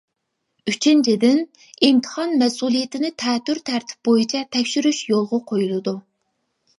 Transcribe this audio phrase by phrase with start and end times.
[0.69, 1.41] ئۈچىنچىدىن،
[1.87, 5.95] ئىمتىھان مەسئۇلىيىتىنى تەتۈر تەرتىپ بويىچە تەكشۈرۈش يولغا قويۇلىدۇ.